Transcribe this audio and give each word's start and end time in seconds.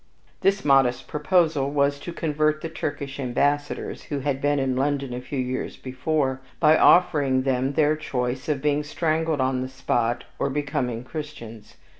This 0.39 0.65
modest 0.65 1.07
proposal 1.07 1.69
was, 1.69 1.99
to 1.99 2.11
convert 2.11 2.61
the 2.61 2.69
Turkish 2.69 3.19
ambassadors 3.19 4.05
(who 4.05 4.21
had 4.21 4.41
been 4.41 4.57
in 4.57 4.75
London 4.75 5.13
a 5.13 5.21
few 5.21 5.37
years 5.37 5.77
before), 5.77 6.41
by 6.59 6.75
offering 6.75 7.43
them 7.43 7.73
their 7.73 7.95
choice 7.95 8.49
of 8.49 8.63
being 8.63 8.81
strangled 8.83 9.41
on 9.41 9.61
the 9.61 9.69
spot, 9.69 10.23
or 10.39 10.49
becoming 10.49 11.03
Christians. 11.03 11.75